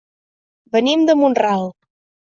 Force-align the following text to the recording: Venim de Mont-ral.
Venim 0.77 1.05
de 1.11 1.19
Mont-ral. 1.23 1.73